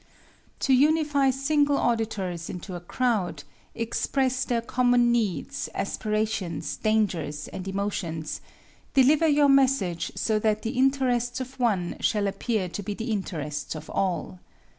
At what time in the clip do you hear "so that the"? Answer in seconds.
10.15-10.71